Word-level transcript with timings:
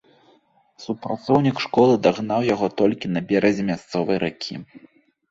Супрацоўнік 0.83 1.59
школы 1.65 1.93
дагнаў 2.07 2.41
яго 2.53 2.69
толькі 2.81 3.11
на 3.11 3.21
беразе 3.33 3.67
мясцовай 3.69 4.17
ракі. 4.25 4.55